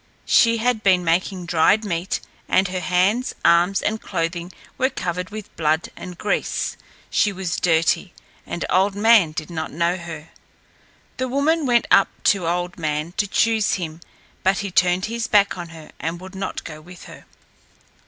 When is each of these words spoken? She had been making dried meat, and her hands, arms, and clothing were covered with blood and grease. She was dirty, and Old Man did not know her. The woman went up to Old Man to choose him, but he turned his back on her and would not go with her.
She 0.25 0.57
had 0.57 0.81
been 0.81 1.03
making 1.03 1.45
dried 1.45 1.85
meat, 1.85 2.21
and 2.49 2.69
her 2.69 2.79
hands, 2.79 3.35
arms, 3.45 3.83
and 3.83 4.01
clothing 4.01 4.51
were 4.75 4.89
covered 4.89 5.29
with 5.29 5.55
blood 5.55 5.89
and 5.95 6.17
grease. 6.17 6.75
She 7.11 7.31
was 7.31 7.57
dirty, 7.59 8.11
and 8.43 8.65
Old 8.71 8.95
Man 8.95 9.31
did 9.31 9.51
not 9.51 9.71
know 9.71 9.97
her. 9.97 10.29
The 11.17 11.27
woman 11.29 11.67
went 11.67 11.85
up 11.91 12.07
to 12.33 12.47
Old 12.47 12.79
Man 12.79 13.11
to 13.17 13.27
choose 13.27 13.75
him, 13.75 14.01
but 14.41 14.57
he 14.65 14.71
turned 14.71 15.05
his 15.05 15.27
back 15.27 15.55
on 15.55 15.69
her 15.69 15.91
and 15.99 16.19
would 16.19 16.33
not 16.33 16.63
go 16.63 16.81
with 16.81 17.03
her. 17.05 17.25